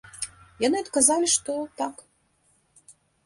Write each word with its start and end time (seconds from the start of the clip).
Яны 0.67 0.77
адказалі, 0.85 1.27
што, 1.35 1.53
так. 1.81 1.93